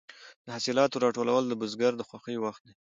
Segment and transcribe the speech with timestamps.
[0.45, 2.73] د حاصلاتو راټولول د بزګر د خوښۍ وخت دی.